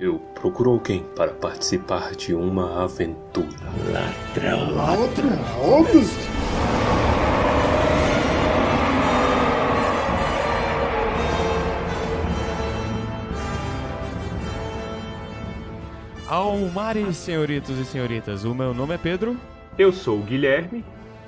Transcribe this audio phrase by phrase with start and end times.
[0.00, 3.46] Eu procuro alguém para participar de uma aventura.
[3.92, 4.74] Ladrão.
[4.74, 5.38] Ladrão?
[16.26, 18.44] Almares, senhoritos e senhoritas.
[18.44, 19.36] O meu nome é Pedro.
[19.76, 20.82] Eu sou o Guilherme.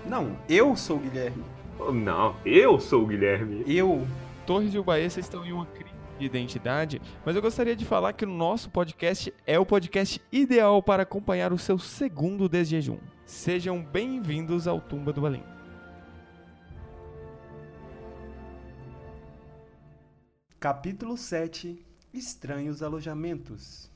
[0.07, 1.45] Não, eu sou o Guilherme.
[1.79, 3.65] Oh, não, eu sou o Guilherme.
[3.67, 4.07] Eu.
[4.47, 8.25] Torres de Ubaeça estão em uma crise de identidade, mas eu gostaria de falar que
[8.25, 12.99] o nosso podcast é o podcast ideal para acompanhar o seu segundo desjejum.
[13.25, 15.45] Sejam bem-vindos ao Tumba do Balim.
[20.61, 23.93] Capítulo 7 Estranhos Alojamentos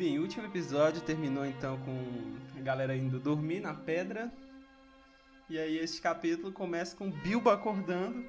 [0.00, 4.32] Bem, o último episódio terminou então com a galera indo dormir na pedra.
[5.50, 8.24] E aí este capítulo começa com Bilbo acordando,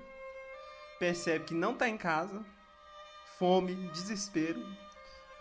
[0.98, 2.44] percebe que não tá em casa,
[3.38, 4.60] fome, desespero,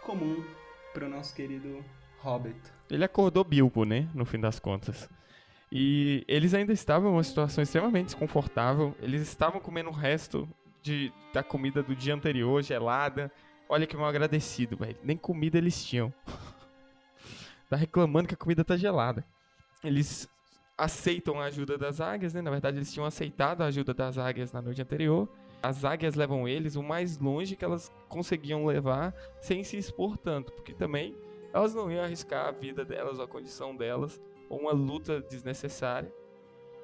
[0.03, 0.45] comum
[0.93, 1.83] para o nosso querido
[2.19, 2.61] Hobbit.
[2.91, 5.09] Ele acordou Bilbo, né, no fim das contas.
[5.73, 8.95] E eles ainda estavam em uma situação extremamente desconfortável.
[9.01, 10.47] Eles estavam comendo o resto
[10.83, 13.33] de, da comida do dia anterior, gelada.
[13.67, 14.99] Olha que mal agradecido, velho.
[15.03, 16.13] Nem comida eles tinham.
[17.71, 19.25] tá reclamando que a comida tá gelada.
[19.83, 20.29] Eles
[20.81, 22.41] aceitam a ajuda das águias, né?
[22.41, 25.29] Na verdade, eles tinham aceitado a ajuda das águias na noite anterior.
[25.63, 30.51] As águias levam eles o mais longe que elas conseguiam levar sem se expor tanto,
[30.53, 31.15] porque também
[31.53, 36.11] elas não iam arriscar a vida delas ou a condição delas ou uma luta desnecessária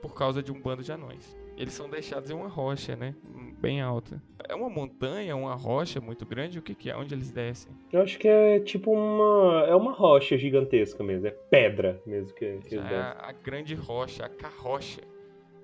[0.02, 1.34] por causa de um bando de anões.
[1.56, 3.14] Eles são deixados em uma rocha, né?
[3.58, 4.22] Bem alta.
[4.46, 6.58] É uma montanha, uma rocha muito grande?
[6.58, 6.96] O que, que é?
[6.96, 7.72] Onde eles descem?
[7.90, 9.64] Eu acho que é tipo uma.
[9.66, 11.26] É uma rocha gigantesca mesmo.
[11.26, 15.00] É pedra mesmo que, que eles é a, a grande rocha, a carrocha.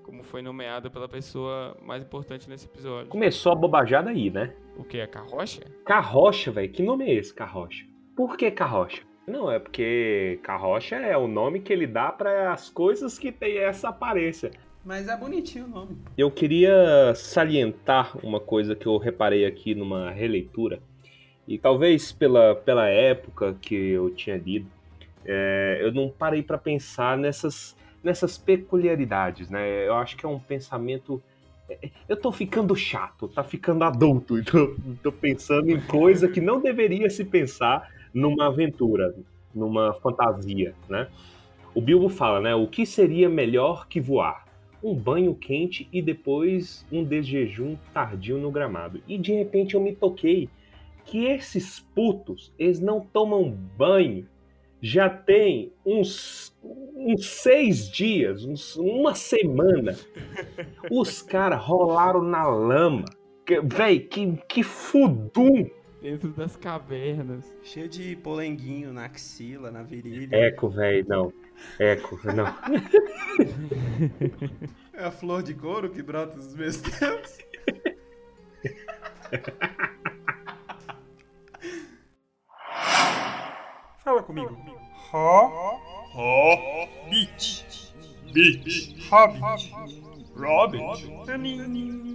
[0.02, 3.08] Como foi nomeada pela pessoa mais importante nesse episódio.
[3.08, 4.52] Começou a bobajada aí, né?
[4.76, 5.00] O que?
[5.00, 5.60] A carrocha?
[5.84, 6.72] Carrocha, velho.
[6.72, 7.84] Que nome é esse, carrocha?
[8.16, 9.02] Por que carrocha?
[9.26, 13.58] Não, é porque carrocha é o nome que ele dá para as coisas que têm
[13.58, 14.50] essa aparência.
[14.84, 15.96] Mas é bonitinho o nome.
[16.18, 20.80] Eu queria salientar uma coisa que eu reparei aqui numa releitura,
[21.46, 24.66] e talvez pela, pela época que eu tinha lido,
[25.24, 29.86] é, eu não parei para pensar nessas, nessas peculiaridades, né?
[29.86, 31.22] Eu acho que é um pensamento.
[31.68, 36.40] é, Eu tô ficando chato, tá ficando adulto, e tô, tô pensando em coisa que
[36.40, 39.14] não deveria se pensar numa aventura,
[39.54, 41.08] numa fantasia, né?
[41.74, 42.54] O Bilbo fala, né?
[42.54, 44.44] O que seria melhor que voar?
[44.82, 49.02] Um banho quente e depois um desjejum tardio no gramado.
[49.06, 50.48] E de repente eu me toquei
[51.04, 54.26] que esses putos, eles não tomam banho
[54.84, 56.52] já tem uns,
[56.96, 59.96] uns seis dias, uns- uma semana.
[60.90, 63.04] Os caras rolaram na lama.
[63.64, 65.66] Véi, que, que fudum!
[66.02, 67.44] Dentro das cavernas.
[67.62, 70.34] Cheio de polenguinho na axila, na virilha.
[70.34, 71.32] Eco, velho, não.
[71.78, 72.46] Eco, não.
[74.94, 77.38] É a flor de couro que brota dos meus tempos.
[84.04, 84.54] Fala comigo.
[85.12, 85.78] Ho,
[86.14, 86.58] ho,
[87.08, 87.64] bit,
[88.34, 89.72] bit, hobbit,
[90.36, 92.11] Robert, Danini.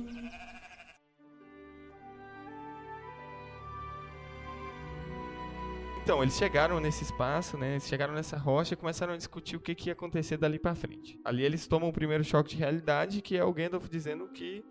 [6.08, 7.72] Então, eles chegaram nesse espaço, né?
[7.72, 10.74] Eles chegaram nessa rocha e começaram a discutir o que, que ia acontecer dali pra
[10.74, 11.20] frente.
[11.22, 14.64] Ali eles tomam o primeiro choque de realidade, que é o Gandalf dizendo que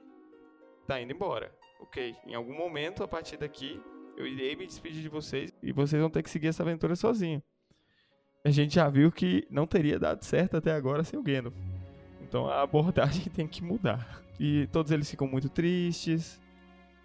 [0.86, 1.54] tá indo embora.
[1.78, 3.78] Ok, em algum momento, a partir daqui,
[4.16, 7.42] eu irei me despedir de vocês e vocês vão ter que seguir essa aventura sozinho.
[8.42, 11.54] A gente já viu que não teria dado certo até agora sem o Gandalf.
[12.22, 14.22] Então a abordagem tem que mudar.
[14.40, 16.40] E todos eles ficam muito tristes,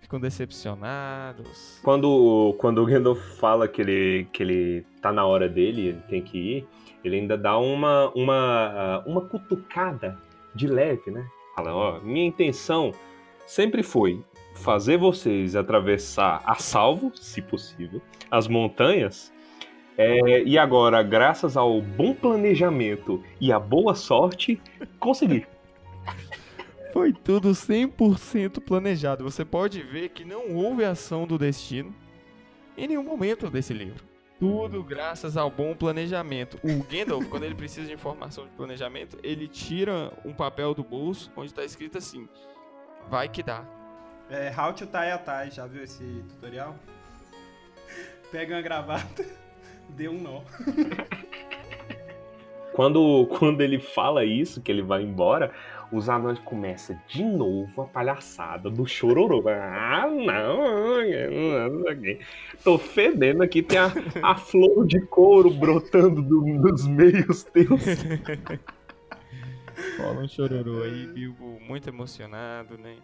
[0.02, 1.80] ficam decepcionados.
[1.84, 6.22] Quando, quando o Gandalf fala que ele, que ele tá na hora dele, ele tem
[6.22, 6.68] que ir,
[7.04, 10.18] ele ainda dá uma, uma, uma cutucada
[10.54, 11.26] de leve, né?
[11.56, 12.92] Fala, ó, minha intenção
[13.46, 14.22] sempre foi
[14.56, 19.32] fazer vocês atravessar a salvo, se possível, as montanhas.
[19.98, 24.60] É, e agora, graças ao bom planejamento e à boa sorte,
[25.00, 25.46] consegui.
[27.02, 29.24] Foi tudo 100% planejado.
[29.24, 31.96] Você pode ver que não houve ação do destino
[32.78, 34.06] em nenhum momento desse livro.
[34.40, 36.60] Tudo graças ao bom planejamento.
[36.64, 41.32] O Gandalf, quando ele precisa de informação de planejamento, ele tira um papel do bolso
[41.36, 42.30] onde está escrito assim:
[43.10, 43.66] vai que dá.
[44.30, 46.76] É, How to tie a tie, já viu esse tutorial?
[48.32, 49.26] Pega uma gravata,
[49.90, 50.44] dê um nó.
[52.74, 55.52] Quando, quando ele fala isso, que ele vai embora,
[55.92, 59.44] os anões começam de novo a palhaçada do chororô.
[59.50, 61.02] Ah, não,
[62.64, 63.92] tô fedendo aqui, tem a,
[64.24, 67.84] a flor de couro brotando do, dos meios teus.
[69.98, 72.96] Rola um chororô aí, Bilbo muito emocionado, né?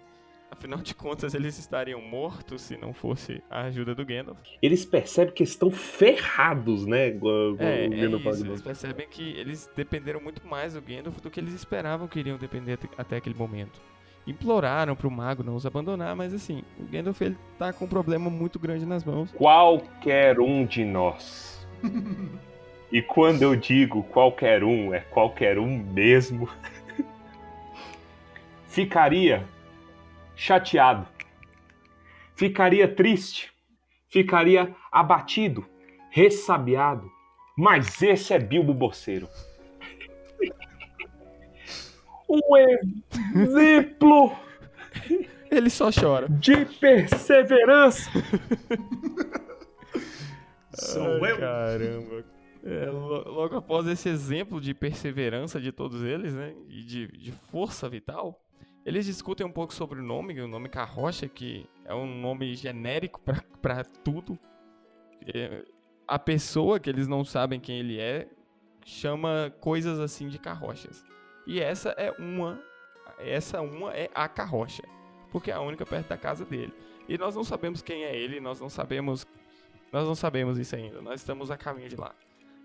[0.49, 4.39] Afinal de contas, eles estariam mortos se não fosse a ajuda do Gandalf.
[4.61, 7.09] Eles percebem que estão ferrados, né?
[7.09, 10.81] Igual É, o é Gandalf fala isso, eles percebem que eles dependeram muito mais do
[10.81, 13.79] Gandalf do que eles esperavam que iriam depender até- até aquele momento.
[14.25, 18.29] Imploraram pro mago não os abandonar, mas assim, o Gandalf ele tá com um problema
[18.29, 19.31] muito grande nas mãos.
[19.33, 21.67] Qualquer um de nós.
[22.89, 26.47] E quando eu digo qualquer um, é qualquer um mesmo.
[28.65, 29.45] Ficaria
[30.37, 31.05] chateado.
[32.35, 33.51] Ficaria triste.
[34.07, 35.65] Ficaria abatido.
[36.11, 37.11] Ressabiado.
[37.57, 39.27] Mas esse é Bilbo Boceiro.
[42.29, 42.57] Um
[43.35, 44.35] exemplo
[45.49, 46.27] Ele só chora.
[46.29, 48.11] de perseverança.
[50.73, 51.37] Sou Ai, eu.
[51.39, 52.25] Caramba.
[52.65, 56.53] É, lo- logo após esse exemplo de perseverança de todos eles, né?
[56.67, 58.43] E de, de força vital,
[58.87, 63.19] eles discutem um pouco sobre o nome, o nome Carrocha, que é um nome genérico
[63.61, 64.39] pra tudo.
[66.07, 68.29] A pessoa que eles não sabem quem ele é
[68.85, 71.03] chama coisas assim de carrochas.
[71.45, 72.63] E essa é uma.
[73.19, 74.83] Essa uma é a carrocha.
[75.33, 76.73] Porque é a única perto da casa dele.
[77.09, 79.27] E nós não sabemos quem é ele, nós não sabemos
[79.91, 81.01] nós não sabemos isso ainda.
[81.01, 82.13] Nós estamos a caminho de lá,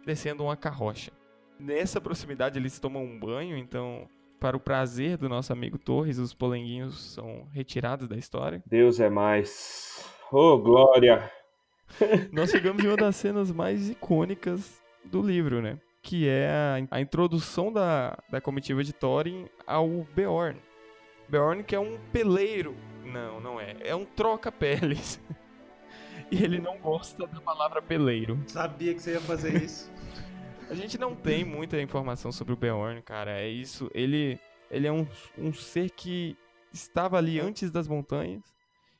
[0.04, 1.12] descendo uma carrocha.
[1.58, 4.08] Nessa proximidade eles tomam um banho, então,
[4.42, 8.60] para o prazer do nosso amigo Torres, os polenguinhos são retirados da história.
[8.66, 10.04] Deus é mais.
[10.32, 11.30] Oh, glória!
[12.32, 15.78] Nós chegamos em uma das cenas mais icônicas do livro, né?
[16.02, 20.60] Que é a, a introdução da, da comitiva de Thorin ao Beorn.
[21.28, 22.74] Beorn que é um peleiro.
[23.04, 23.76] Não, não é.
[23.78, 25.20] É um troca-peles.
[26.32, 28.42] e ele não gosta da palavra peleiro.
[28.48, 29.91] Sabia que você ia fazer isso.
[30.72, 33.38] A gente não tem muita informação sobre o Beorn, cara.
[33.38, 33.90] É isso.
[33.94, 34.40] Ele,
[34.70, 36.34] ele é um, um ser que
[36.72, 38.42] estava ali antes das montanhas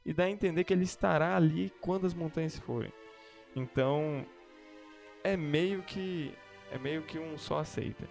[0.05, 2.93] e dá a entender que ele estará ali quando as montanhas forem.
[3.57, 4.23] Então,
[5.25, 6.35] é meio que
[6.71, 8.07] é meio que um só aceita.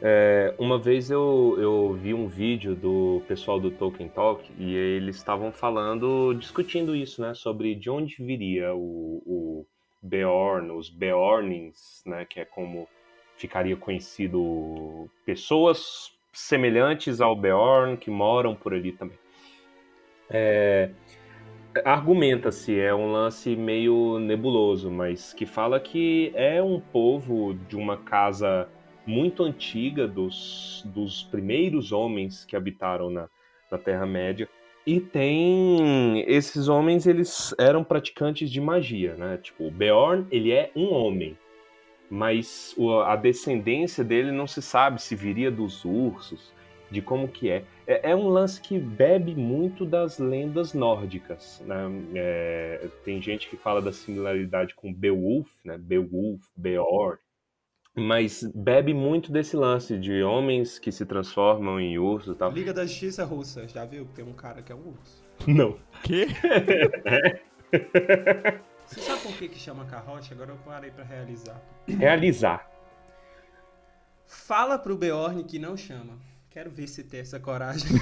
[0.00, 5.16] É, uma vez eu, eu vi um vídeo do pessoal do Tolkien Talk e eles
[5.16, 7.34] estavam falando, discutindo isso, né?
[7.34, 9.66] Sobre de onde viria o, o
[10.06, 12.24] Beorn, os Beornings, né?
[12.24, 12.88] Que é como
[13.36, 19.18] ficaria conhecido pessoas semelhantes ao Beorn que moram por ali também.
[20.30, 20.90] É,
[21.84, 27.98] Argumenta-se, é um lance meio nebuloso, mas que fala que é um povo de uma
[27.98, 28.68] casa
[29.06, 33.28] muito antiga dos, dos primeiros homens que habitaram na,
[33.70, 34.48] na Terra-média.
[34.86, 36.20] E tem.
[36.28, 39.36] Esses homens, eles eram praticantes de magia, né?
[39.42, 41.36] Tipo, o Beorn, ele é um homem.
[42.08, 42.72] Mas
[43.04, 46.52] a descendência dele não se sabe se viria dos ursos,
[46.88, 47.64] de como que é.
[47.84, 51.90] É, é um lance que bebe muito das lendas nórdicas, né?
[52.14, 55.76] É, tem gente que fala da similaridade com Beowulf, né?
[55.76, 57.18] Beowulf, Beorn
[57.96, 62.52] mas bebe muito desse lance de homens que se transformam em urso e tal.
[62.52, 64.06] Liga da Justiça Russa, já viu?
[64.14, 65.24] Tem um cara que é um urso.
[65.46, 65.78] Não.
[66.02, 66.26] Que?
[68.86, 70.30] Você sabe por que, que chama carrote?
[70.32, 71.58] Agora eu parei pra realizar.
[71.88, 72.70] Realizar.
[74.26, 76.18] Fala pro Beorn que não chama.
[76.50, 77.90] Quero ver se tem essa coragem.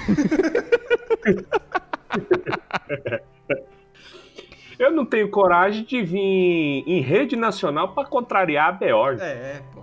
[4.77, 9.19] Eu não tenho coragem de vir em rede nacional para contrariar a Beorn.
[9.21, 9.81] É, pô.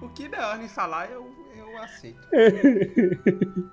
[0.06, 2.20] o que Beorn falar, eu, eu aceito.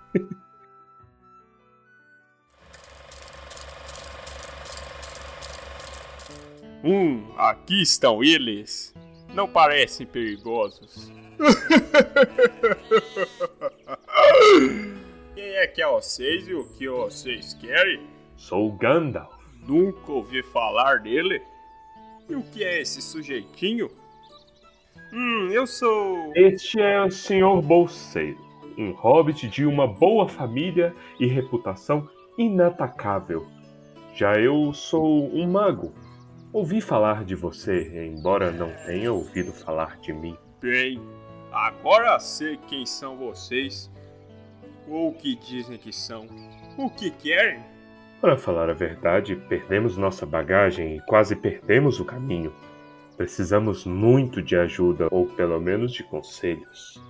[6.81, 8.93] Hum, aqui estão eles.
[9.33, 11.11] Não parecem perigosos.
[15.35, 18.07] Quem é que é vocês e o que vocês querem?
[18.39, 19.37] Sou o Gandalf.
[19.67, 21.41] Nunca ouvi falar dele.
[22.27, 23.91] E o que é esse sujeitinho?
[25.11, 26.31] Hum, eu sou.
[26.33, 28.39] Este é o Senhor Bolseiro,
[28.77, 33.45] um hobbit de uma boa família e reputação inatacável.
[34.15, 35.93] Já eu sou um mago.
[36.53, 40.37] Ouvi falar de você, embora não tenha ouvido falar de mim.
[40.61, 40.99] Bem,
[41.51, 43.91] agora sei quem são vocês.
[44.87, 46.25] Ou o que dizem que são.
[46.77, 47.61] O que querem?
[48.21, 52.53] Para falar a verdade, perdemos nossa bagagem e quase perdemos o caminho.
[53.15, 57.01] Precisamos muito de ajuda ou pelo menos de conselhos.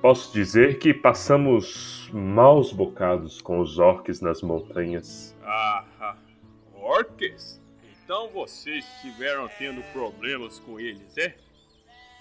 [0.00, 5.36] Posso dizer que passamos maus bocados com os orques nas montanhas.
[5.44, 6.16] Ah, ah
[6.74, 7.62] orques?
[8.02, 11.34] Então vocês estiveram tendo problemas com eles, é?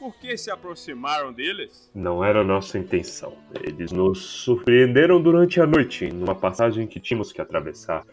[0.01, 1.91] Por que se aproximaram deles?
[1.93, 3.37] Não era nossa intenção.
[3.53, 8.03] Eles nos surpreenderam durante a noite, numa passagem que tínhamos que atravessar.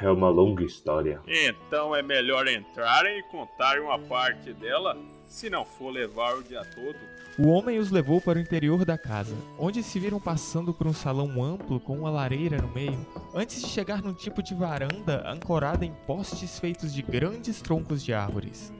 [0.00, 1.20] É uma longa história.
[1.28, 4.96] Então é melhor entrarem e contarem uma parte dela,
[5.28, 6.96] se não for levar o dia todo.
[7.38, 10.94] O homem os levou para o interior da casa, onde se viram passando por um
[10.94, 15.84] salão amplo com uma lareira no meio, antes de chegar num tipo de varanda ancorada
[15.84, 18.72] em postes feitos de grandes troncos de árvores.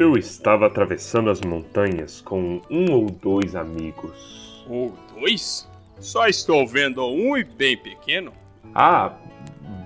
[0.00, 4.64] Eu estava atravessando as montanhas com um ou dois amigos.
[4.66, 5.68] Ou dois?
[5.98, 8.32] Só estou vendo um e bem pequeno.
[8.74, 9.14] Ah,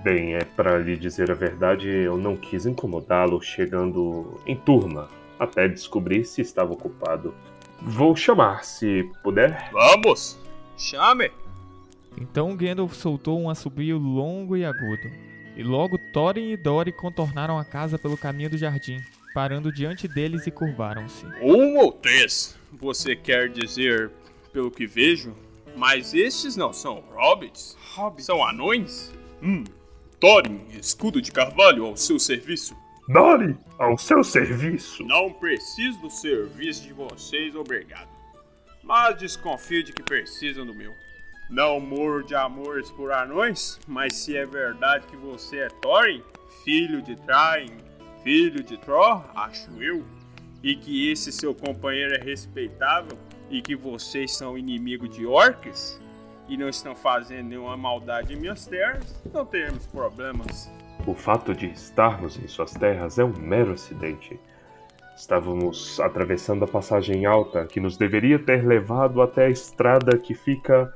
[0.05, 5.67] bem, é para lhe dizer a verdade, eu não quis incomodá-lo chegando em turma, até
[5.67, 7.35] descobrir se estava ocupado.
[7.81, 9.69] Vou chamar, se puder.
[9.73, 10.39] Vamos!
[10.77, 11.29] Chame!
[12.15, 15.11] Então Gandalf soltou um assobio longo e agudo,
[15.57, 19.01] e logo Thorin e Dori contornaram a casa pelo caminho do jardim,
[19.35, 21.25] parando diante deles e curvaram-se.
[21.41, 22.57] Um ou três?
[22.71, 24.09] Você quer dizer,
[24.53, 25.35] pelo que vejo?
[25.75, 27.77] Mas estes não são hobbits?
[27.95, 28.23] Hobbit.
[28.23, 29.13] São anões?
[29.43, 29.65] Hum.
[30.21, 32.77] Thorin, escudo de carvalho ao seu serviço.
[33.09, 35.03] Dori, ao seu serviço.
[35.03, 38.07] Não preciso do serviço de vocês, obrigado.
[38.81, 40.93] Mas desconfio de que precisam do meu.
[41.49, 46.23] Não morro de amores por anões, mas se é verdade que você é Thorin,
[46.63, 47.84] filho de Train,
[48.25, 50.03] filho de Thor, acho eu,
[50.63, 53.15] e que esse seu companheiro é respeitável
[53.51, 56.01] e que vocês são inimigo de orcs
[56.49, 60.71] e não estão fazendo nenhuma maldade em minhas terras, não teremos problemas.
[61.05, 64.39] O fato de estarmos em suas terras é um mero acidente.
[65.15, 70.91] Estávamos atravessando a passagem alta que nos deveria ter levado até a estrada que fica.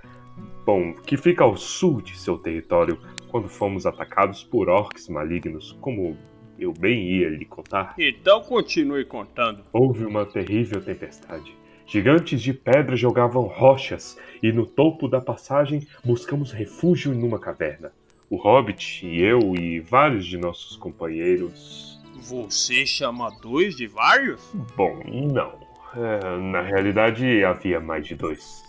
[0.65, 6.17] Bom, que fica ao sul de seu território, quando fomos atacados por orcs malignos, como
[6.59, 7.95] eu bem ia lhe contar.
[7.97, 9.63] Então continue contando.
[9.71, 11.55] Houve uma terrível tempestade.
[11.85, 17.91] Gigantes de pedra jogavam rochas e no topo da passagem buscamos refúgio em uma caverna.
[18.29, 21.99] O Hobbit e eu e vários de nossos companheiros.
[22.21, 24.39] Você chama dois de vários?
[24.75, 25.01] Bom,
[25.33, 25.67] não.
[25.95, 28.63] É, na realidade, havia mais de dois.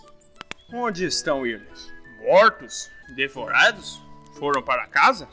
[0.73, 1.93] Onde estão eles?
[2.25, 2.89] Mortos?
[3.15, 4.01] Devorados?
[4.39, 5.27] Foram para casa?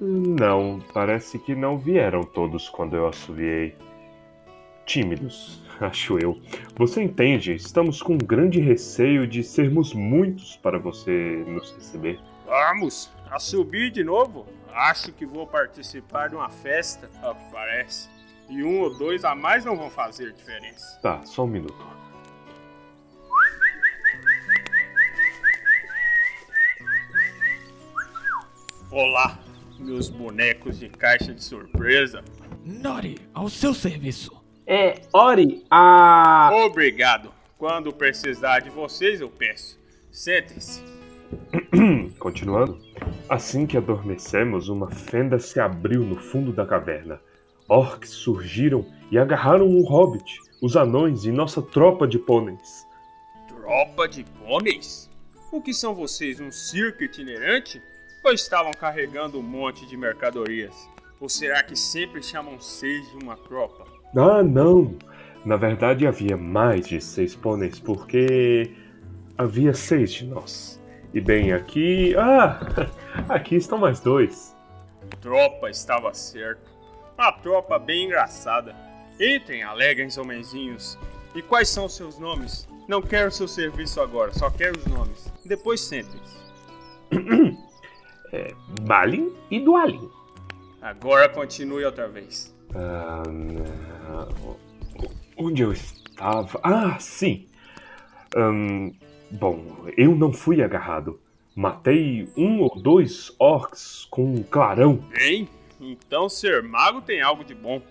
[0.00, 3.76] Não, parece que não vieram todos quando eu assoviei.
[4.84, 6.40] Tímidos, acho eu.
[6.76, 12.18] Você entende, estamos com grande receio de sermos muitos para você nos receber.
[12.46, 14.46] Vamos, a subir de novo?
[14.72, 17.08] Acho que vou participar de uma festa,
[17.52, 18.10] parece.
[18.48, 20.98] E um ou dois a mais não vão fazer diferença.
[21.00, 21.86] Tá, só um minuto.
[28.90, 29.38] Olá,
[29.82, 32.22] meus bonecos de caixa de surpresa.
[32.64, 34.40] Nori, ao seu serviço.
[34.66, 36.50] É, Ori, a.
[36.64, 37.32] Obrigado.
[37.58, 39.78] Quando precisar de vocês, eu peço.
[40.10, 40.82] Sentem-se.
[42.18, 42.80] Continuando.
[43.28, 47.20] Assim que adormecemos, uma fenda se abriu no fundo da caverna.
[47.68, 52.86] Orcs surgiram e agarraram um hobbit, os anões e nossa tropa de pôneis.
[53.48, 55.10] Tropa de pôneis?
[55.50, 57.82] O que são vocês, um circo itinerante?
[58.24, 60.88] Ou estavam carregando um monte de mercadorias?
[61.20, 63.84] Ou será que sempre chamam seis de uma tropa?
[64.16, 64.96] Ah, não!
[65.44, 68.76] Na verdade havia mais de seis pôneis, porque
[69.36, 70.80] havia seis de nós.
[71.12, 72.14] E bem, aqui.
[72.16, 72.60] Ah!
[73.28, 74.56] Aqui estão mais dois.
[75.20, 76.70] Tropa estava certo.
[77.18, 78.74] Uma tropa bem engraçada.
[79.20, 80.98] Entrem, alegrem, homenzinhos.
[81.34, 82.66] E quais são os seus nomes?
[82.88, 85.30] Não quero seu serviço agora, só quero os nomes.
[85.44, 86.42] Depois sentem-se.
[88.32, 90.08] É, Balin e Dualin.
[90.80, 92.54] Agora continue outra vez.
[92.74, 93.22] Ah,
[95.36, 96.58] onde eu estava?
[96.62, 97.46] Ah, sim!
[98.34, 98.92] Ahn,
[99.30, 101.20] bom, eu não fui agarrado.
[101.54, 104.96] Matei um ou dois orcs com um clarão.
[105.10, 105.46] Bem,
[105.78, 107.82] então ser mago tem algo de bom.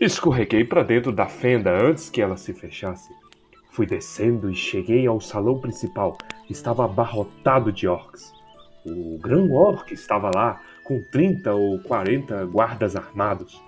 [0.00, 3.12] Escorreguei para dentro da fenda antes que ela se fechasse.
[3.70, 6.16] Fui descendo e cheguei ao salão principal.
[6.48, 8.32] Estava abarrotado de orcs.
[8.84, 13.62] O grão orc estava lá, com 30 ou 40 guardas armados.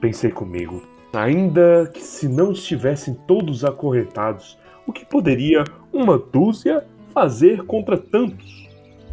[0.00, 7.64] Pensei comigo, ainda que se não estivessem todos acorrentados, o que poderia uma dúzia fazer
[7.64, 8.68] contra tantos?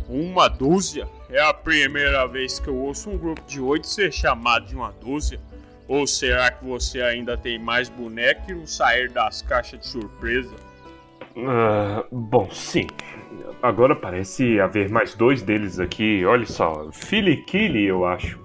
[0.07, 1.07] Uma dúzia?
[1.29, 4.91] É a primeira vez que eu ouço um grupo de oito ser chamado de uma
[4.91, 5.39] dúzia.
[5.87, 10.55] Ou será que você ainda tem mais boneco e não sair das caixas de surpresa?
[11.37, 12.87] Ah, bom, sim.
[13.61, 16.25] Agora parece haver mais dois deles aqui.
[16.25, 18.39] Olha só, Philly Killy, eu acho.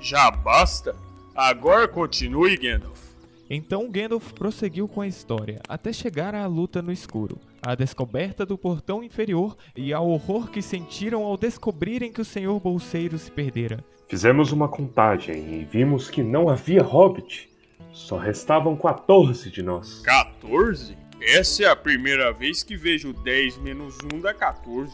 [0.00, 0.94] Já basta?
[1.34, 3.06] Agora continue, Gandalf.
[3.48, 8.58] Então Gandalf prosseguiu com a história, até chegar à luta no escuro, à descoberta do
[8.58, 13.84] portão inferior e ao horror que sentiram ao descobrirem que o Senhor Bolseiro se perdera.
[14.08, 17.48] Fizemos uma contagem e vimos que não havia hobbit.
[17.92, 20.00] Só restavam 14 de nós.
[20.00, 20.96] 14?
[21.20, 24.92] Essa é a primeira vez que vejo 10 menos 1 dá 14.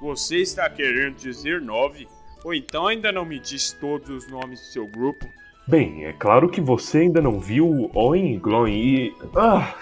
[0.00, 2.06] Você está querendo dizer 9?
[2.44, 5.26] Ou então ainda não me diz todos os nomes do seu grupo?
[5.66, 9.14] Bem, é claro que você ainda não viu o Oin e Gloin e.
[9.36, 9.74] Ah!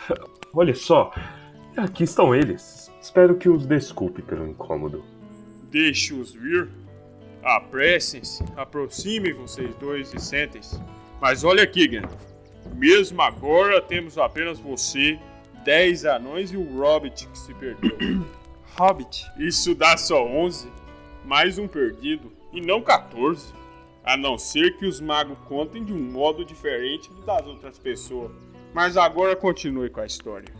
[0.52, 1.12] Olha só!
[1.76, 2.92] Aqui estão eles.
[3.00, 5.02] Espero que os desculpe pelo incômodo.
[5.70, 6.68] Deixe-os vir.
[7.42, 10.78] Apressem-se, aproximem vocês dois e sentem-se.
[11.20, 12.20] Mas olha aqui, Gandalf.
[12.74, 15.18] Mesmo agora temos apenas você,
[15.64, 17.90] 10 anões e o Hobbit que se perdeu.
[18.78, 19.30] Hobbit.
[19.38, 20.70] Isso dá só 11,
[21.24, 23.52] mais um perdido, e não 14.
[24.02, 28.32] A não ser que os magos contem de um modo diferente do das outras pessoas.
[28.72, 30.52] Mas agora continue com a história.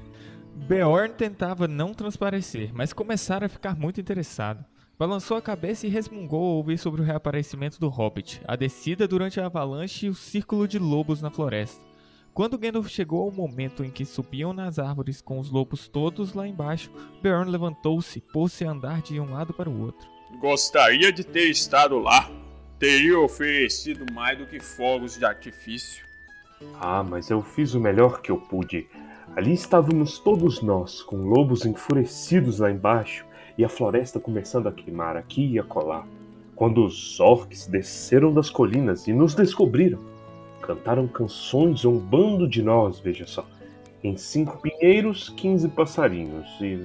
[0.55, 4.65] Beorn tentava não transparecer, mas começara a ficar muito interessado.
[4.99, 9.41] Balançou a cabeça e resmungou ao ouvir sobre o reaparecimento do Hobbit, a descida durante
[9.41, 11.90] a avalanche e o círculo de lobos na floresta.
[12.33, 16.47] Quando Gandalf chegou ao momento em que subiam nas árvores com os lobos todos lá
[16.47, 20.09] embaixo, Beorn levantou-se e pôs-se a andar de um lado para o outro.
[20.39, 22.31] Gostaria de ter estado lá.
[22.79, 26.05] Teria oferecido mais do que fogos de artifício.
[26.81, 28.89] Ah, mas eu fiz o melhor que eu pude.
[29.37, 33.27] Ali estávamos todos nós, com lobos enfurecidos lá embaixo
[33.59, 36.07] e a floresta começando a queimar aqui e acolá.
[36.55, 39.99] Quando os orcs desceram das colinas e nos descobriram,
[40.63, 43.47] cantaram canções zombando de nós, veja só.
[44.03, 46.47] Em cinco pinheiros, quinze passarinhos.
[46.61, 46.79] E...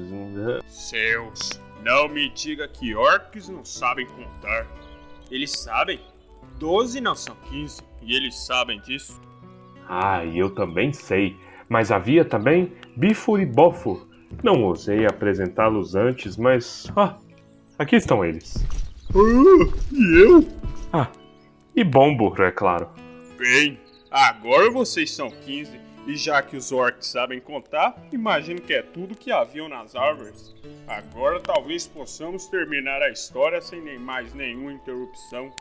[0.68, 4.68] Céus, não me diga que orcs não sabem contar.
[5.32, 6.00] Eles sabem?
[6.60, 9.22] Doze não são quinze, e eles sabem disso.
[9.88, 11.36] Ah, e eu também sei.
[11.70, 14.08] Mas havia também Bifur e Bofur.
[14.44, 16.92] Não ousei apresentá-los antes, mas.
[16.96, 17.16] Ah,
[17.78, 18.66] aqui estão eles.
[19.14, 20.48] Ah, e eu?
[20.92, 21.08] Ah,
[21.76, 22.90] e Bombur, é claro.
[23.38, 23.78] Bem,
[24.10, 29.16] agora vocês são 15, e já que os orcs sabem contar, imagino que é tudo
[29.16, 30.56] que haviam nas árvores.
[30.88, 35.52] Agora talvez possamos terminar a história sem nem mais nenhuma interrupção.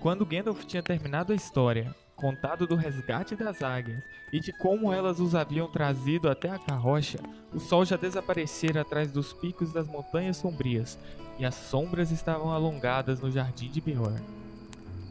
[0.00, 5.20] Quando Gandalf tinha terminado a história, contado do resgate das águias e de como elas
[5.20, 7.20] os haviam trazido até a carrocha,
[7.52, 10.98] o sol já desaparecera atrás dos picos das montanhas sombrias
[11.38, 14.39] e as sombras estavam alongadas no jardim de Beorn.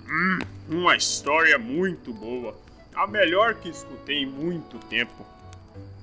[0.09, 2.55] Hum, uma história muito boa.
[2.95, 5.25] A melhor que escutei em muito tempo.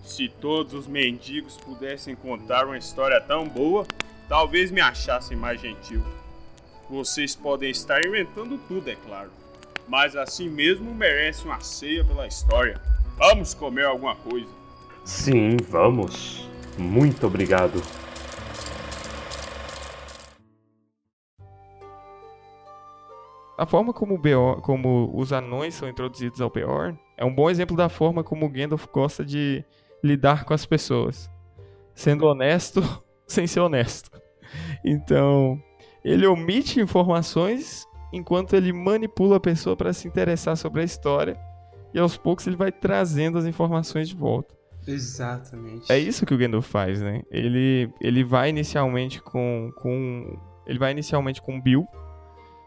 [0.05, 3.85] Se todos os mendigos pudessem contar uma história tão boa,
[4.29, 6.05] talvez me achassem mais gentil.
[6.88, 9.31] Vocês podem estar inventando tudo, é claro.
[9.88, 12.81] Mas assim mesmo merece uma ceia pela história.
[13.19, 14.49] Vamos comer alguma coisa.
[15.05, 16.49] Sim, vamos.
[16.79, 17.83] Muito obrigado.
[23.57, 27.75] A forma como, Beorn, como os anões são introduzidos ao Beorn é um bom exemplo
[27.75, 29.64] da forma como Gandalf gosta de
[30.05, 31.31] lidar com as pessoas.
[31.95, 32.83] Sendo honesto,
[33.27, 34.11] sem ser honesto.
[34.85, 35.61] Então,
[36.05, 41.38] ele omite informações enquanto ele manipula a pessoa para se interessar sobre a história
[41.95, 44.55] e aos poucos ele vai trazendo as informações de volta.
[44.87, 45.90] Exatamente.
[45.90, 47.23] É isso que o Gandalf faz, né?
[47.31, 51.87] Ele, ele vai inicialmente com, com ele vai inicialmente com Bill,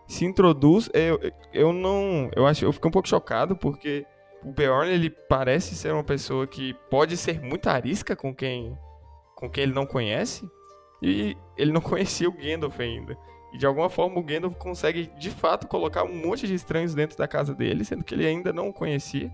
[0.09, 1.19] se introduz, eu,
[1.53, 4.03] eu não, eu acho, eu fico um pouco chocado porque
[4.43, 8.75] o Beorn ele parece ser uma pessoa que pode ser muito arisca com quem
[9.35, 10.49] com quem ele não conhece
[10.99, 13.15] e ele não conhecia o Gandalf ainda.
[13.53, 17.15] E de alguma forma o Gandalf consegue de fato colocar um monte de estranhos dentro
[17.15, 19.31] da casa dele, sendo que ele ainda não o conhecia.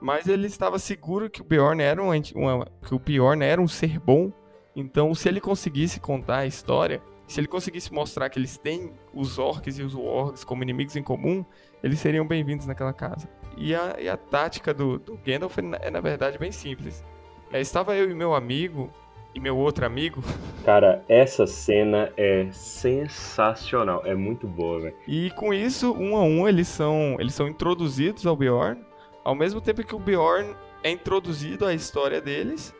[0.00, 3.68] Mas ele estava seguro que o Beorn era um, uma, que o Beorn era um
[3.68, 4.32] ser bom.
[4.74, 9.38] Então, se ele conseguisse contar a história, se ele conseguisse mostrar que eles têm os
[9.38, 11.44] orcs e os wargs como inimigos em comum,
[11.80, 13.28] eles seriam bem-vindos naquela casa.
[13.56, 17.04] E a, e a tática do, do Gandalf é, é, na verdade, bem simples.
[17.52, 18.92] É, estava eu e meu amigo,
[19.32, 20.20] e meu outro amigo.
[20.64, 24.96] Cara, essa cena é sensacional, é muito boa, velho.
[25.06, 28.84] E com isso, um a um, eles são, eles são introduzidos ao Beorn,
[29.22, 32.74] ao mesmo tempo que o Beorn é introduzido à história deles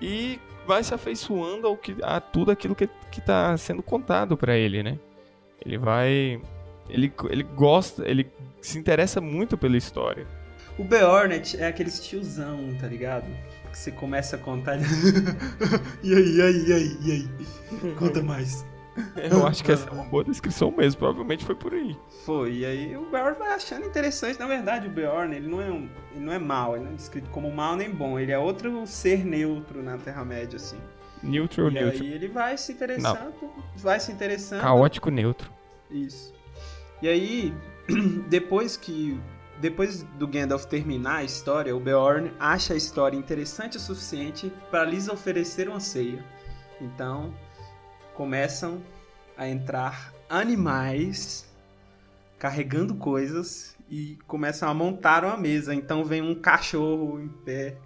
[0.00, 4.84] e vai se afeiçoando ao que, a tudo aquilo que, está sendo contado para ele,
[4.84, 5.00] né?
[5.66, 6.40] Ele vai.
[6.88, 8.30] Ele, ele gosta, ele
[8.60, 10.24] se interessa muito pela história.
[10.78, 13.26] O Beornet é aqueles tiozão, tá ligado?
[13.72, 14.78] Que você começa a contar.
[16.04, 17.94] e aí, e aí, e aí, e aí?
[17.98, 18.64] Conta mais.
[19.30, 21.96] Eu acho que essa é uma boa descrição mesmo, provavelmente foi por aí.
[22.24, 24.38] Foi, e aí o Beorn vai achando interessante.
[24.38, 26.96] Na verdade, o Beorn, ele não é um, ele não é mal, ele não é
[26.96, 28.18] descrito como mal nem bom.
[28.18, 30.78] Ele é outro ser neutro na Terra-média, assim.
[31.22, 32.02] Neutral, e neutro.
[32.02, 33.34] aí ele vai se interessando,
[33.76, 34.62] vai se interessando.
[34.62, 35.50] Caótico neutro.
[35.90, 36.32] Isso.
[37.02, 37.54] E aí,
[38.28, 39.20] depois que
[39.60, 44.84] depois do Gandalf terminar a história, o Beorn acha a história interessante o suficiente para
[44.84, 46.24] lhes oferecer uma ceia.
[46.80, 47.34] Então,
[48.24, 48.82] começam
[49.34, 51.50] a entrar animais
[52.38, 55.74] carregando coisas e começam a montar uma mesa.
[55.74, 57.78] Então vem um cachorro em pé,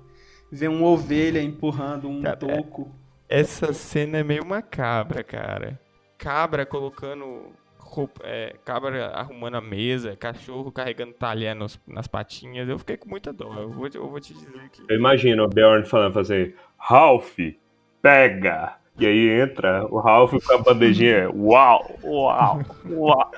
[0.50, 2.90] vem uma ovelha empurrando um Cara, é- toco.
[3.28, 5.80] Essa cena é meio macabra, cara.
[6.18, 12.68] Cabra colocando roupa, é, cabra arrumando a mesa, cachorro carregando talher nos- nas patinhas.
[12.68, 13.54] Eu fiquei com muita dó.
[13.56, 14.82] Eu vou, eu vou te dizer que.
[14.88, 17.38] Eu imagino o Bjorn falando, fazer Ralph,
[18.02, 18.82] pega!
[18.98, 23.30] E aí entra o Ralph com a bandejinha, uau, uau, uau.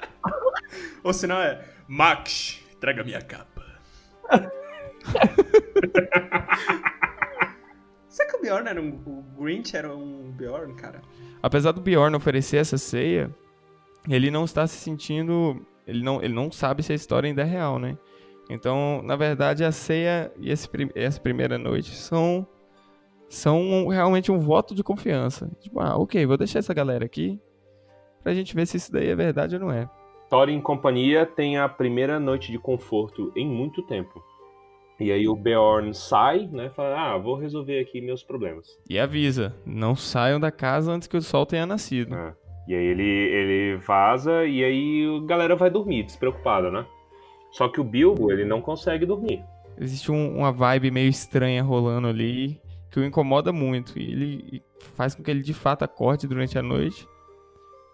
[1.03, 3.65] Ou senão é Max, traga minha capa.
[8.09, 9.01] Será que o Bjorn era um.
[9.07, 11.01] O Grinch era um Bjorn, cara?
[11.43, 13.31] Apesar do Bjorn oferecer essa ceia,
[14.09, 15.65] ele não está se sentindo.
[15.87, 17.97] Ele não, ele não sabe se a história ainda é real, né?
[18.49, 22.47] Então, na verdade, a ceia e esse, essa primeira noite são,
[23.29, 25.51] são realmente um voto de confiança.
[25.61, 27.39] Tipo, ah, ok, vou deixar essa galera aqui
[28.23, 29.89] pra gente ver se isso daí é verdade ou não é.
[30.29, 34.23] Thorin e companhia tem a primeira noite de conforto em muito tempo.
[34.99, 38.67] E aí o Bjorn sai, né, fala, ah, vou resolver aqui meus problemas.
[38.89, 42.15] E avisa, não saiam da casa antes que o sol tenha nascido.
[42.15, 42.35] É.
[42.67, 46.85] E aí ele, ele vaza e aí a galera vai dormir, despreocupada, né?
[47.53, 49.45] Só que o Bilbo, ele não consegue dormir.
[49.79, 52.59] Existe um- uma vibe meio estranha rolando ali
[52.97, 53.99] que o incomoda muito.
[53.99, 54.63] E ele
[54.95, 57.07] faz com que ele de fato acorde durante a noite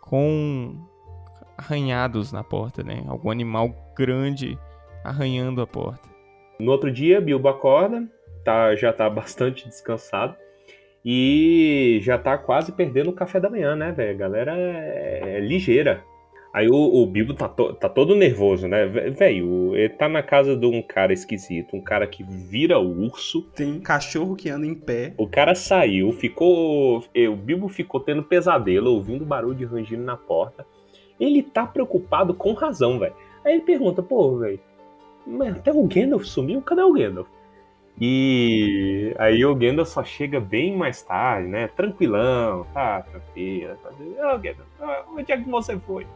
[0.01, 0.77] com
[1.59, 3.03] arranhados na porta, né?
[3.09, 4.57] Algum animal grande
[5.03, 6.09] arranhando a porta.
[6.61, 8.09] No outro dia, Bilbo acorda,
[8.45, 10.37] tá, já tá bastante descansado
[11.05, 14.15] e já tá quase perdendo o café da manhã, né, velho?
[14.15, 16.05] A galera é, é ligeira.
[16.53, 18.85] Aí o, o Bilbo tá, to- tá todo nervoso, né?
[18.87, 23.43] Velho, ele tá na casa de um cara esquisito, um cara que vira urso.
[23.57, 25.15] Tem um cachorro que anda em pé.
[25.17, 27.03] O cara saiu, ficou.
[27.15, 30.67] eh, O Bilbo ficou tendo pesadelo, ouvindo barulho de rangindo na porta.
[31.19, 33.15] Ele tá preocupado com razão, velho.
[33.45, 34.61] Aí ele pergunta, pô, velho,
[35.27, 36.61] mas até o Gandalf sumiu?
[36.61, 37.29] Cadê o Gandalf?
[38.01, 41.69] E aí o Gandalf só chega bem mais tarde, né?
[41.69, 43.75] Tranquilão, tá, tranquilo.
[43.83, 43.91] Tá,
[44.35, 46.07] Ô, Gandalf, ah, onde é que você foi?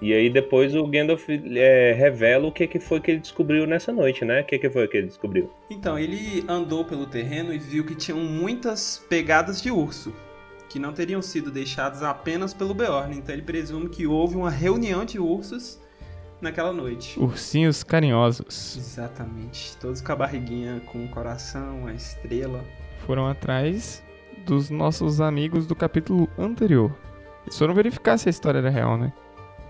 [0.00, 3.92] E aí depois o Gandalf eh, revela o que, que foi que ele descobriu nessa
[3.92, 4.42] noite, né?
[4.42, 5.50] O que, que foi que ele descobriu?
[5.70, 10.12] Então, ele andou pelo terreno e viu que tinham muitas pegadas de urso,
[10.68, 13.16] que não teriam sido deixadas apenas pelo Beorn.
[13.16, 15.80] Então ele presume que houve uma reunião de ursos
[16.40, 17.18] naquela noite.
[17.18, 19.76] Ursinhos carinhosos Exatamente.
[19.78, 22.62] Todos com a barriguinha, com o coração, a estrela.
[23.06, 24.04] foram atrás
[24.44, 26.94] dos nossos amigos do capítulo anterior.
[27.44, 29.12] Eles foram verificar se a história era real, né?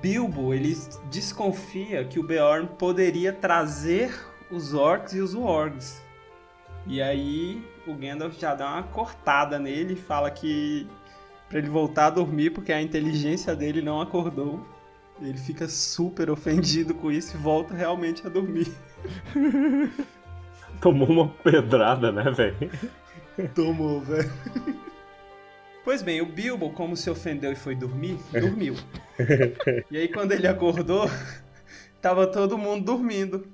[0.01, 0.77] Bilbo, ele
[1.11, 4.15] desconfia que o Beorn poderia trazer
[4.51, 6.03] os orcs e os wargs.
[6.87, 10.87] E aí o Gandalf já dá uma cortada nele e fala que
[11.49, 14.65] pra ele voltar a dormir porque a inteligência dele não acordou.
[15.21, 18.71] Ele fica super ofendido com isso e volta realmente a dormir.
[20.81, 22.71] Tomou uma pedrada, né, velho?
[23.55, 24.31] Tomou, velho.
[25.87, 28.75] Pois bem, o Bilbo, como se ofendeu e foi dormir, dormiu.
[29.89, 31.07] e aí quando ele acordou,
[32.03, 33.47] tava todo mundo dormindo,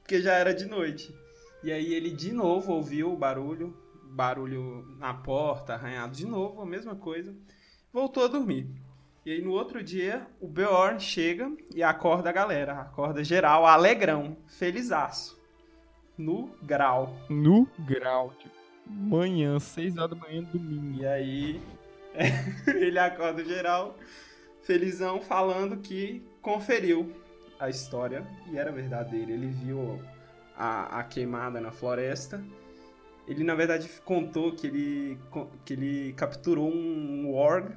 [0.00, 1.14] porque já era de noite.
[1.62, 3.76] E aí ele de novo ouviu o barulho,
[4.10, 7.32] barulho na porta, arranhado de novo, a mesma coisa.
[7.92, 8.68] Voltou a dormir.
[9.24, 14.36] E aí no outro dia, o Beorn chega e acorda a galera, acorda geral, alegrão,
[14.48, 15.40] felizaço.
[16.18, 17.16] No grau.
[17.30, 18.34] No grau.
[18.36, 18.57] Tipo,
[18.88, 21.00] manhã, 6 horas da manhã, domingo.
[21.00, 21.60] E aí
[22.66, 23.96] ele acorda geral,
[24.62, 27.12] felizão, falando que conferiu
[27.58, 29.32] a história e era verdadeira.
[29.32, 30.00] Ele viu
[30.56, 32.42] a, a queimada na floresta.
[33.26, 35.18] Ele na verdade contou que ele,
[35.64, 37.74] que ele capturou um warg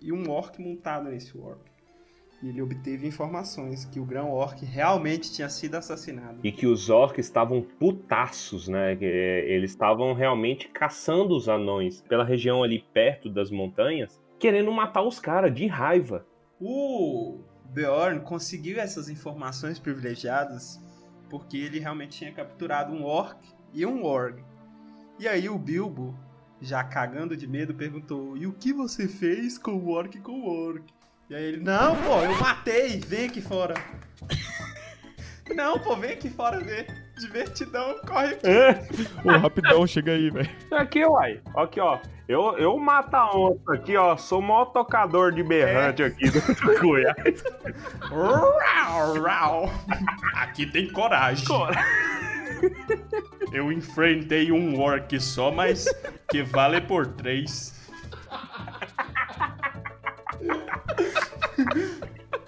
[0.00, 1.60] e um orc montado nesse warg.
[2.44, 6.40] E ele obteve informações que o grão orc realmente tinha sido assassinado.
[6.44, 8.98] E que os orcs estavam putaços, né?
[9.00, 15.00] Eh, Eles estavam realmente caçando os anões pela região ali perto das montanhas, querendo matar
[15.00, 16.26] os caras de raiva.
[16.60, 17.38] O
[17.72, 20.78] Beorn conseguiu essas informações privilegiadas
[21.30, 23.38] porque ele realmente tinha capturado um orc
[23.72, 24.44] e um org.
[25.18, 26.14] E aí o Bilbo,
[26.60, 30.42] já cagando de medo, perguntou: E o que você fez com o orc e com
[30.42, 30.84] o orc?
[31.28, 33.74] E aí ele: Não, pô, eu matei, vem aqui fora.
[35.54, 36.86] Não, pô, vem aqui fora ver.
[37.18, 38.48] Divertidão, corre aqui.
[39.24, 40.50] Ô, rapidão, chega aí, velho.
[40.72, 41.40] Aqui, uai.
[41.54, 41.98] Aqui, ó.
[42.26, 44.16] Eu, eu mato a onça aqui, ó.
[44.16, 47.44] Sou o maior tocador de berrante aqui do Goiás.
[48.00, 49.70] Rau, rau.
[50.34, 51.46] Aqui tem coragem.
[53.52, 55.84] Eu enfrentei um orc só, mas
[56.30, 57.83] que vale por três.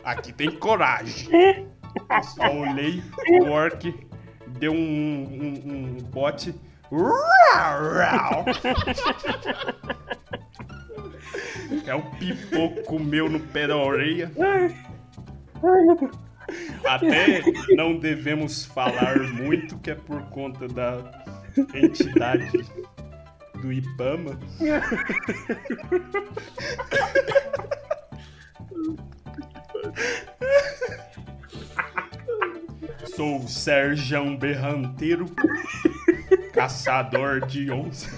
[0.06, 1.28] Aqui tem coragem.
[1.32, 3.02] Eu só olhei
[3.40, 3.92] o orc,
[4.60, 6.54] deu um, um, um bote.
[11.84, 14.30] É o pipoco meu no pé da orelha.
[16.84, 17.42] Até
[17.74, 20.98] não devemos falar muito, que é por conta da
[21.74, 22.64] entidade
[23.60, 24.38] do Ibama.
[33.14, 35.26] Sou o Serjão Berranteiro,
[36.52, 38.10] caçador de onça.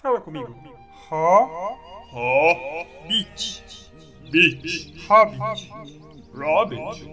[0.00, 0.56] Fala comigo.
[2.10, 3.62] Hobbit.
[4.30, 4.94] Beat.
[5.06, 5.70] Hobbit.
[6.34, 7.06] Hobbit.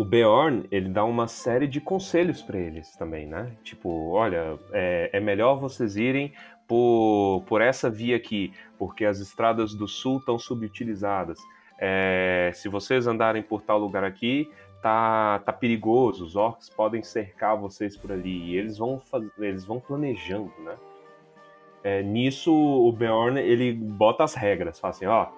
[0.00, 3.52] O Beorn, ele dá uma série de conselhos pra eles também, né?
[3.62, 6.32] Tipo, olha, é, é melhor vocês irem
[6.66, 11.38] por, por essa via aqui, porque as estradas do sul estão subutilizadas.
[11.78, 17.58] É, se vocês andarem por tal lugar aqui, tá, tá perigoso, os orcs podem cercar
[17.58, 18.52] vocês por ali.
[18.52, 20.76] E eles vão, faz, eles vão planejando, né?
[21.84, 25.28] É, nisso, o Beorn, ele bota as regras, fala assim, ó,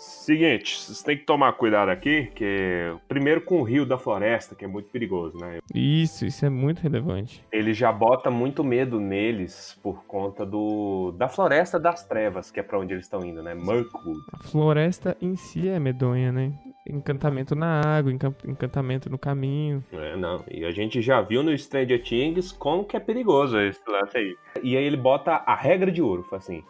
[0.00, 4.64] seguinte, vocês têm que tomar cuidado aqui, que primeiro com o rio da floresta, que
[4.64, 5.58] é muito perigoso, né?
[5.74, 7.44] Isso, isso é muito relevante.
[7.52, 12.62] Ele já bota muito medo neles por conta do da floresta das trevas, que é
[12.62, 13.54] pra onde eles estão indo, né?
[13.54, 14.20] Mirkwood.
[14.32, 16.52] A floresta em si é medonha, né?
[16.88, 19.84] Encantamento na água, encan- encantamento no caminho.
[19.92, 20.42] É, não.
[20.50, 24.34] E a gente já viu no Stranger Things como que é perigoso esse lance aí.
[24.62, 26.64] E aí ele bota a regra de ouro, assim: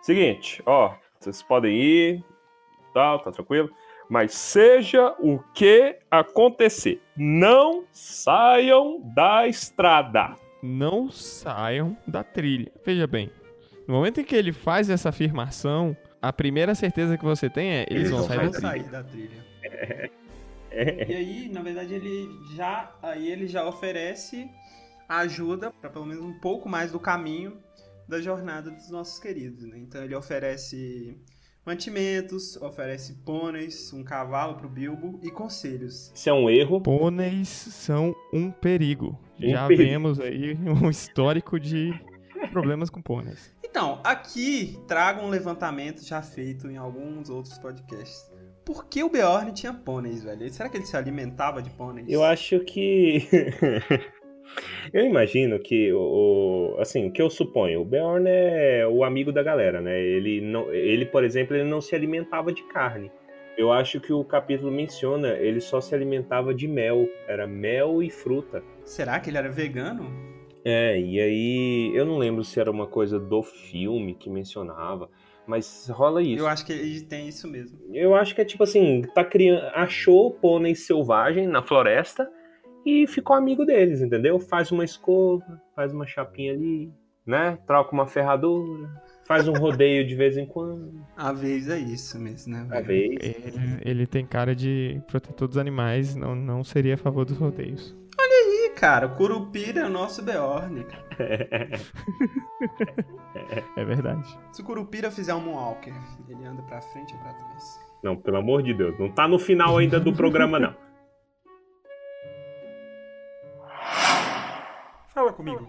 [0.00, 2.24] seguinte, ó, vocês podem ir,
[2.92, 3.70] tal, tá tranquilo.
[4.08, 10.34] Mas seja o que acontecer, não saiam da estrada.
[10.62, 12.72] Não saiam da trilha.
[12.84, 13.30] Veja bem,
[13.86, 17.86] no momento em que ele faz essa afirmação, a primeira certeza que você tem é
[17.88, 18.60] eles, vão sair da trilha.
[18.60, 20.10] sair da trilha.
[20.72, 24.48] E aí, na verdade, ele já aí ele já oferece
[25.08, 27.60] ajuda para pelo menos um pouco mais do caminho
[28.06, 29.78] da jornada dos nossos queridos, né?
[29.78, 31.18] Então ele oferece
[31.64, 36.10] mantimentos, oferece pôneis, um cavalo pro Bilbo e conselhos.
[36.14, 36.80] Isso é um erro.
[36.80, 39.18] Pôneis são um perigo.
[39.40, 39.90] Um Já perigo.
[39.90, 41.92] vemos aí um histórico de
[42.52, 43.54] problemas com pôneis.
[43.62, 48.30] Então, aqui trago um levantamento já feito em alguns outros podcasts.
[48.64, 50.50] Por que o Beorn tinha pôneis, velho?
[50.52, 52.06] Será que ele se alimentava de pôneis?
[52.08, 53.26] Eu acho que.
[54.92, 56.76] Eu imagino que o.
[56.78, 60.00] Assim, o que eu suponho, o Beorn é o amigo da galera, né?
[60.00, 63.10] Ele, não, ele, por exemplo, ele não se alimentava de carne.
[63.56, 67.08] Eu acho que o capítulo menciona, ele só se alimentava de mel.
[67.28, 68.62] Era mel e fruta.
[68.84, 70.10] Será que ele era vegano?
[70.64, 71.92] É, e aí.
[71.94, 75.08] Eu não lembro se era uma coisa do filme que mencionava,
[75.46, 76.42] mas rola isso.
[76.42, 77.78] Eu acho que ele tem isso mesmo.
[77.92, 82.28] Eu acho que é tipo assim, tá criando, achou pônei selvagem na floresta
[82.84, 84.38] e ficou amigo deles, entendeu?
[84.38, 86.90] Faz uma escova, faz uma chapinha ali,
[87.26, 87.58] né?
[87.66, 88.88] Troca uma ferradura,
[89.26, 92.66] faz um rodeio de vez em quando, A vez é isso mesmo, né?
[92.70, 93.16] a vez.
[93.20, 97.96] Ele, ele tem cara de protetor dos animais, não, não seria a favor dos rodeios.
[98.42, 101.06] Ih, cara, o Curupira é o nosso Beorn, cara.
[103.76, 104.26] É verdade.
[104.52, 105.94] Se o Curupira fizer um Moonwalker,
[106.28, 107.80] ele anda pra frente ou pra trás?
[108.02, 110.74] Não, pelo amor de Deus, não tá no final ainda do programa não.
[115.30, 115.66] Fala comigo.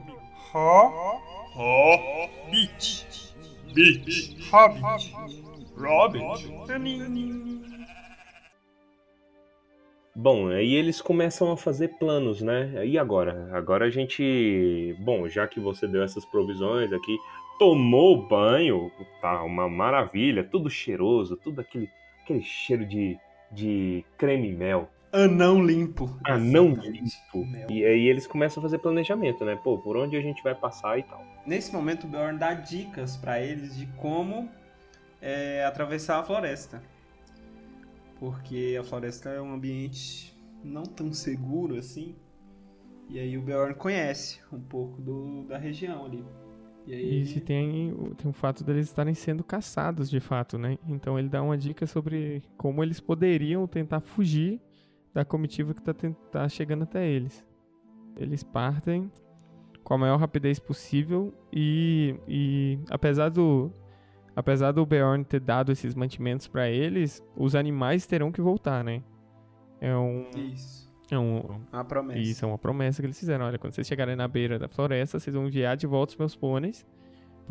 [1.53, 3.05] Hobbit.
[3.73, 4.37] Beat.
[4.51, 5.13] Hobbit.
[5.77, 6.51] Hobbit.
[10.13, 12.85] Bom, aí eles começam a fazer planos, né?
[12.85, 13.49] E agora?
[13.53, 17.17] Agora a gente, bom, já que você deu essas provisões aqui,
[17.57, 21.89] tomou banho, tá uma maravilha, tudo cheiroso, tudo aquele,
[22.23, 23.17] aquele cheiro de,
[23.51, 24.89] de creme e mel.
[25.13, 26.17] Anão limpo.
[26.23, 27.45] Anão limpo.
[27.45, 27.69] Mel.
[27.69, 29.55] E aí eles começam a fazer planejamento, né?
[29.61, 31.21] Pô, por onde a gente vai passar e tal.
[31.45, 34.49] Nesse momento, o Beorn dá dicas pra eles de como
[35.21, 36.81] é atravessar a floresta.
[38.19, 42.15] Porque a floresta é um ambiente não tão seguro assim.
[43.09, 46.23] E aí o Beorn conhece um pouco do, da região ali.
[46.87, 50.57] E aí E se tem, o- tem o fato deles estarem sendo caçados de fato,
[50.57, 50.77] né?
[50.87, 54.61] Então ele dá uma dica sobre como eles poderiam tentar fugir
[55.13, 57.45] da comitiva que tá, ten- tá chegando até eles.
[58.17, 59.11] Eles partem
[59.83, 63.71] com a maior rapidez possível e, e apesar do
[64.35, 69.03] apesar do Beorn ter dado esses mantimentos pra eles, os animais terão que voltar, né?
[69.81, 70.89] É um, Isso.
[71.11, 72.19] é um, Uma promessa.
[72.19, 73.45] isso é uma promessa que eles fizeram.
[73.45, 76.35] Olha, quando vocês chegarem na beira da floresta, vocês vão enviar de volta os meus
[76.35, 76.85] pôneis.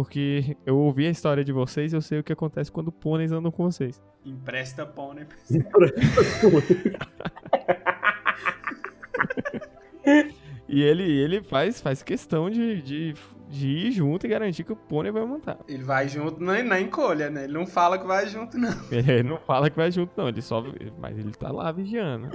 [0.00, 3.32] Porque eu ouvi a história de vocês e eu sei o que acontece quando pôneis
[3.32, 4.02] andam com vocês.
[4.24, 5.26] Empresta pônei.
[10.66, 13.14] E ele, ele faz, faz questão de, de,
[13.48, 15.58] de ir junto e garantir que o pônei vai montar.
[15.68, 17.44] Ele vai junto na, na encolha, né?
[17.44, 18.72] Ele não fala que vai junto, não.
[18.90, 20.28] Ele não fala que vai junto, não.
[20.28, 20.64] Ele só.
[20.98, 22.30] Mas ele tá lá vigiando.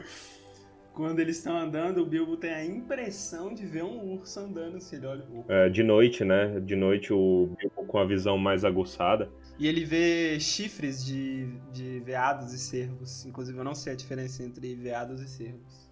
[0.96, 4.96] Quando eles estão andando, o Bilbo tem a impressão de ver um urso andando assim.
[4.96, 5.26] Ele olha.
[5.50, 6.58] É, de noite, né?
[6.62, 9.30] De noite o Bilbo com a visão mais aguçada.
[9.60, 13.26] E ele vê chifres de, de veados e cervos.
[13.26, 15.86] Inclusive, eu não sei a diferença entre veados e cervos.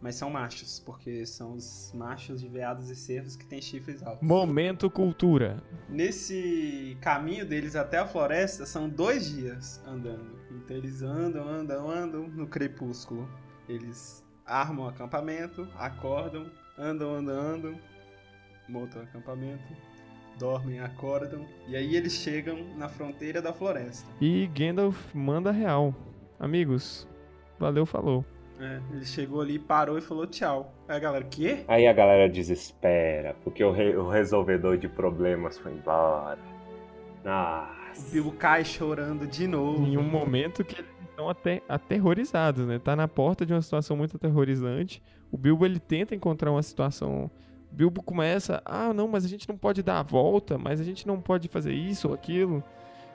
[0.00, 4.26] Mas são machos, porque são os machos de veados e cervos que têm chifres altos.
[4.26, 5.62] Momento cultura.
[5.88, 10.38] Nesse caminho deles até a floresta, são dois dias andando.
[10.50, 13.28] Então eles andam, andam, andam no crepúsculo.
[13.68, 16.46] Eles armam o acampamento, acordam,
[16.78, 17.80] andam, andam, andam,
[18.68, 19.64] montam o acampamento,
[20.38, 21.46] dormem, acordam.
[21.66, 24.08] E aí eles chegam na fronteira da floresta.
[24.20, 25.94] E Gandalf manda real.
[26.38, 27.08] Amigos,
[27.58, 28.24] valeu, falou.
[28.60, 30.72] É, ele chegou ali, parou e falou tchau.
[30.88, 31.64] Aí a galera, quê?
[31.66, 36.38] Aí a galera desespera, porque o, re- o resolvedor de problemas foi embora.
[37.24, 38.10] O Nossa.
[38.12, 39.84] Bilbo cai chorando de novo.
[39.84, 42.78] Em um momento que eles estão até aterrorizados, né?
[42.78, 45.02] Tá na porta de uma situação muito aterrorizante.
[45.30, 47.30] O Bilbo ele tenta encontrar uma situação.
[47.72, 50.84] O Bilbo começa, ah, não, mas a gente não pode dar a volta, mas a
[50.84, 52.62] gente não pode fazer isso ou aquilo.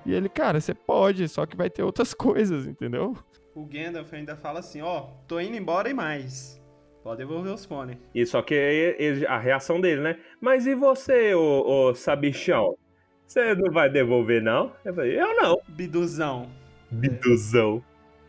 [0.05, 3.17] E ele, cara, você pode, só que vai ter outras coisas, entendeu?
[3.53, 6.59] O Gandalf ainda fala assim, ó, tô indo embora e mais.
[7.03, 7.97] Pode devolver os pônei.
[8.13, 10.17] E só que a reação dele, né?
[10.39, 12.77] Mas e você, ô, ô sabichão?
[13.25, 14.73] Você não vai devolver, não?
[14.83, 15.61] Eu falei, eu não.
[15.67, 16.49] Biduzão.
[16.91, 17.83] Biduzão.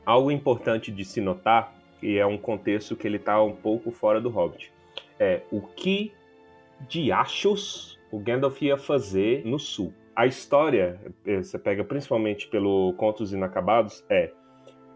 [0.04, 4.20] Algo importante de se notar, e é um contexto que ele tá um pouco fora
[4.20, 4.72] do Hobbit,
[5.18, 6.12] é o que
[6.88, 9.92] diachos o Gandalf ia fazer no sul.
[10.16, 14.32] A história, eh, você pega principalmente pelo Contos Inacabados, é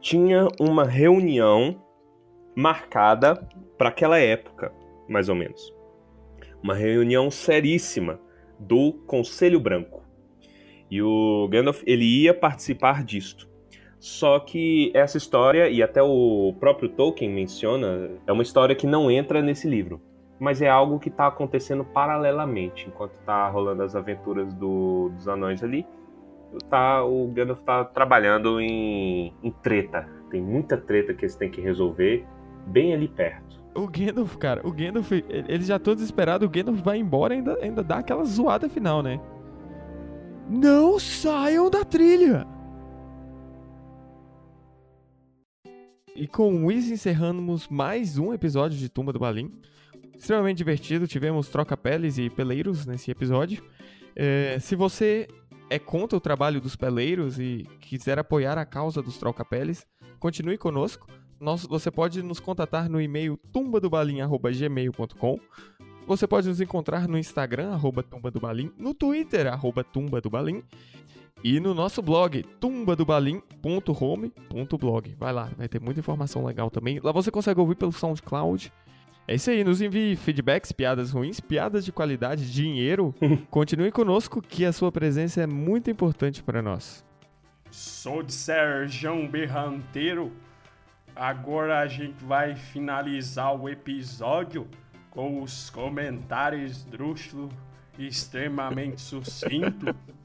[0.01, 1.83] tinha uma reunião
[2.55, 3.37] marcada
[3.79, 4.73] para aquela época,
[5.09, 5.73] mais ou menos.
[6.63, 8.21] Uma reunião seríssima
[8.59, 10.03] do Conselho Branco.
[10.91, 13.49] E o Gandalf ele ia participar disto.
[14.05, 19.11] Só que essa história, e até o próprio Tolkien menciona, é uma história que não
[19.11, 19.99] entra nesse livro.
[20.39, 22.87] Mas é algo que está acontecendo paralelamente.
[22.87, 25.87] Enquanto tá rolando as aventuras do- dos anões ali,
[26.69, 30.07] tá, o Gandalf tá trabalhando em, em treta.
[30.31, 32.27] Tem muita treta que eles têm que resolver
[32.67, 33.59] bem ali perto.
[33.75, 37.39] O Gandalf, cara, o Gandalf, ele ele já todo desesperado, o Gandalf vai embora e
[37.39, 39.19] ainda, ainda dá aquela zoada final, né?
[40.51, 42.47] Não saiam da trilha!
[46.17, 49.51] E com isso encerramos mais um episódio de Tumba do Balim.
[50.17, 53.61] Extremamente divertido, tivemos troca-peles e peleiros nesse episódio.
[54.15, 55.27] É, se você
[55.69, 59.85] é contra o trabalho dos peleiros e quiser apoiar a causa dos troca-peles,
[60.21, 61.09] continue conosco.
[61.69, 65.41] Você pode nos contatar no e-mail tumbadobalim.gmail.com
[66.07, 70.63] Você pode nos encontrar no Instagram, arroba tumbadobalim, no Twitter, arroba tumbadobalim
[71.45, 75.15] e no nosso blog, tumbadobalim.home.blog.
[75.19, 76.99] Vai lá, vai ter muita informação legal também.
[77.01, 78.73] Lá você consegue ouvir pelo SoundCloud.
[79.29, 83.15] É isso aí, nos envie feedbacks, piadas ruins, piadas de qualidade, dinheiro.
[83.51, 87.05] Continue conosco que a sua presença é muito importante para nós.
[87.71, 90.33] Sou de Serjão Berranteiro.
[91.15, 94.67] Agora a gente vai finalizar o episódio
[95.11, 97.53] com os comentários drúxulos
[97.99, 99.95] extremamente sucinto.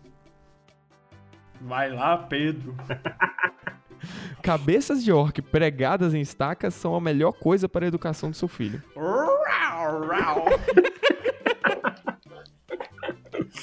[1.62, 2.76] Vai lá, Pedro.
[4.42, 8.48] Cabeças de orc pregadas em estacas são a melhor coisa para a educação do seu
[8.48, 8.82] filho.
[8.96, 10.46] Rau, rau.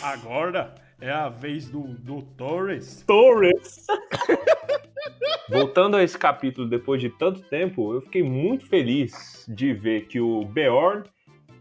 [0.02, 3.02] Agora é a vez do, do Torres.
[3.06, 3.86] Torres!
[5.48, 10.20] Voltando a esse capítulo depois de tanto tempo, eu fiquei muito feliz de ver que
[10.20, 11.04] o Beorn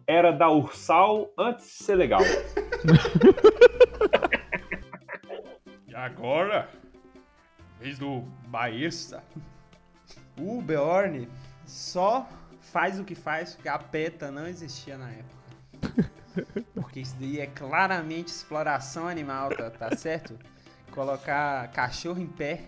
[0.07, 2.21] era da Ursal antes de ser legal.
[5.95, 6.69] Agora,
[7.79, 9.23] vez do Baesta.
[10.37, 11.29] O Beorn
[11.65, 12.27] só
[12.59, 15.35] faz o que faz porque a PETA não existia na época.
[16.75, 20.37] Porque isso daí é claramente exploração animal, tá, tá certo?
[20.91, 22.63] Colocar cachorro em pé.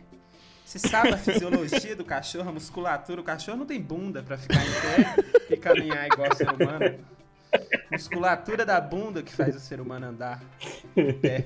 [0.64, 3.20] Você sabe a fisiologia do cachorro, a musculatura.
[3.20, 7.06] O cachorro não tem bunda pra ficar em pé e caminhar igual o ser humano.
[7.92, 10.42] Musculatura da bunda que faz o ser humano andar
[10.96, 11.46] em pé.